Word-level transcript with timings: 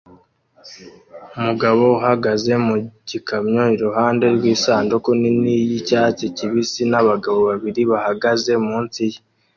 Umugabo 1.37 1.81
uhagaze 1.99 2.53
mu 2.67 2.75
gikamyo 3.09 3.63
iruhande 3.75 4.25
rw'isanduku 4.35 5.09
nini 5.21 5.53
y'icyatsi 5.69 6.25
kibisi 6.37 6.81
n'abagabo 6.91 7.39
babiri 7.49 7.81
bahagaze 7.91 8.51
munsi 8.67 9.01
ye 9.11 9.19